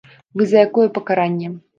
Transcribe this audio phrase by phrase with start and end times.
[0.39, 1.51] Вы за якое пакаранне?